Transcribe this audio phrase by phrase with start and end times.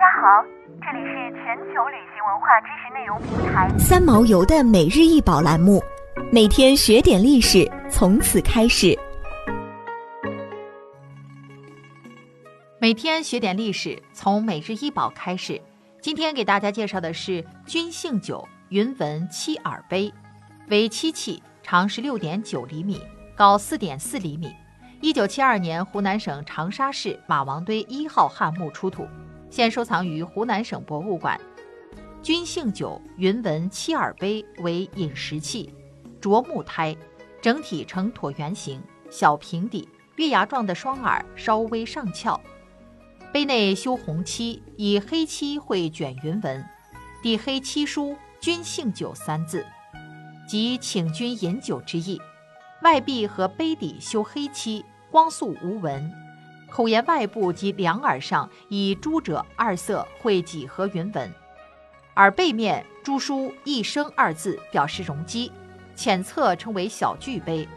[0.00, 0.42] 家好，
[0.80, 5.78] 这里是全球旅行文化知识内容平台三毛游的每日一宝栏目，
[6.32, 8.98] 每天学点历史，从此开始。
[12.78, 15.60] 每天学点历史，从每日一宝开始。
[16.00, 20.10] 今天给大家介绍的是君姓酒云纹七耳杯，
[20.70, 23.02] 为漆器，长十六点九厘米，
[23.36, 24.50] 高四点四厘米。
[25.02, 29.06] 一九七二年，湖南省长沙市马王堆一号汉墓出土，
[29.50, 31.38] 现收藏于湖南省博物馆。
[32.22, 35.74] 君姓酒云纹漆耳杯为饮食器，
[36.20, 36.96] 琢木胎，
[37.42, 42.40] 整体呈椭圆形，小平底，月牙状的双耳稍微上翘。
[43.32, 46.64] 杯内修红漆，以黑漆绘卷云纹，
[47.22, 49.64] 底黑漆书“君姓酒”三字，
[50.48, 52.20] 即请君饮酒之意。
[52.82, 56.12] 外壁和杯底修黑漆，光素无纹。
[56.70, 61.30] 口沿外部及两耳上以朱赭二色绘几何云纹，
[62.16, 65.50] 耳背面朱书“一生”二字，表示容积。
[65.96, 67.68] 浅侧称为小巨杯，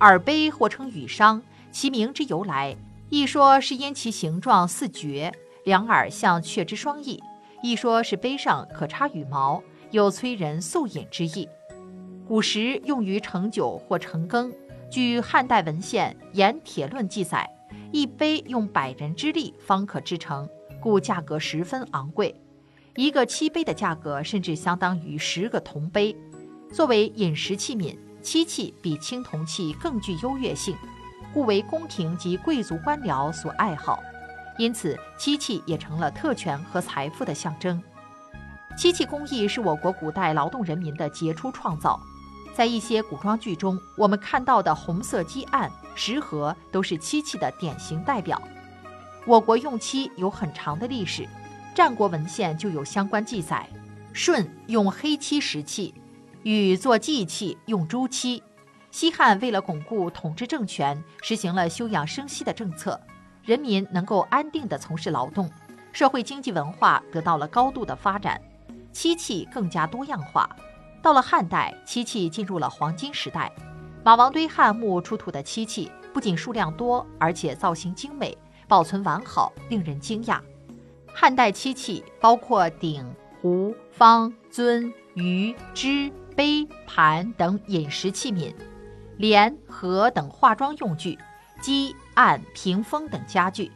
[0.00, 1.40] 耳杯或称羽商。
[1.70, 2.74] 其名之由来，
[3.10, 5.30] 一说是因其形状似蕨，
[5.64, 7.20] 两耳像雀之双翼；
[7.62, 11.46] 一说是杯上可插羽毛，有催人速饮之意。
[12.26, 14.52] 古时用于盛酒或盛羹。
[14.90, 17.48] 据汉代文献《盐铁论》记载，
[17.90, 20.48] 一杯用百人之力方可制成，
[20.80, 22.34] 故价格十分昂贵。
[22.96, 26.14] 一个漆杯的价格甚至相当于十个铜杯。
[26.72, 30.76] 作为饮食器皿，漆器比青铜器更具优越性，
[31.32, 34.02] 故为宫廷及贵族官僚所爱好。
[34.58, 37.82] 因此，漆器也成了特权和财富的象征。
[38.76, 41.98] 漆器工艺是我国古代劳动人民的杰出创造。
[42.58, 48.42] 在一些古装剧中，我们看到的红色鸡案、石盒都是漆器的典型代表。
[49.24, 51.24] 我国用漆有很长的历史，
[51.72, 53.64] 战国文献就有相关记载。
[54.12, 55.94] 舜用黑漆石器，
[56.42, 58.42] 禹做祭器用朱漆。
[58.90, 63.00] 西汉为了巩固统治政权，实行了休养生息的政策，
[63.44, 65.48] 人民能够安定地从事劳动，
[65.92, 68.42] 社会经济文化得到了高度的发展，
[68.92, 70.50] 漆器更加多样化。
[71.02, 73.50] 到了汉代，漆器进入了黄金时代。
[74.04, 78.36] 马王堆汉墓出土的漆器不仅数量多，而且造型精美，
[78.66, 80.40] 保存完好，令人惊讶。
[81.12, 83.04] 汉代漆器包括鼎、
[83.40, 88.54] 壶、方、尊、盂、祗、杯、盘等饮食器皿，
[89.16, 91.18] 莲、盒等化妆用具，
[91.60, 93.70] 几、案、屏风等家具，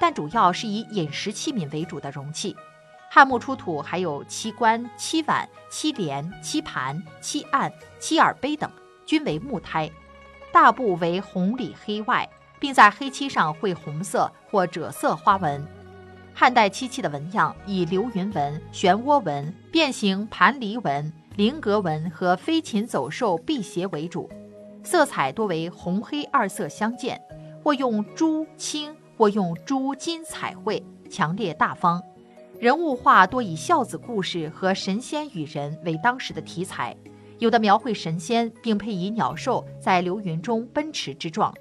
[0.00, 2.54] 但主要是以饮食器皿为主的容器。
[3.14, 8.70] 汉墓出土还有漆棺、漆碗、漆帘、漆盘、漆案、漆耳杯等，
[9.04, 9.90] 均为木胎，
[10.50, 12.26] 大部为红里黑外，
[12.58, 15.62] 并在黑漆上绘红色或赭色花纹。
[16.32, 24.26] 汉代漆器的纹样以流云纹、漩涡纹、变形盘梨纹、菱格纹和飞禽走兽辟邪为主，
[24.82, 27.20] 色彩多为红黑二色相间，
[27.62, 32.02] 或用朱青，或用朱金彩绘，强烈大方。
[32.62, 36.96] 人物画多以孝子故事和神仙与人为当时的题材，
[37.40, 41.52] 有的描绘神仙，并配以鸟兽在流云中奔驰之状。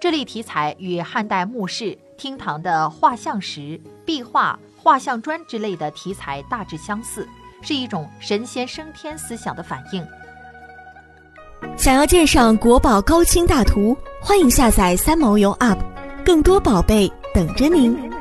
[0.00, 7.24] 这类题材与汉代墓室、厅堂的画像石、壁画、画像砖之类的题材大致相似，
[7.62, 10.04] 是一种神仙升天思想的反应。
[11.76, 15.78] 想要鉴赏国宝高清大图，欢迎下载三毛游 App，
[16.24, 18.11] 更多宝贝等着您。